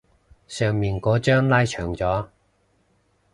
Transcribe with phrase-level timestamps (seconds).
[0.47, 2.27] 上面嗰張拉長咗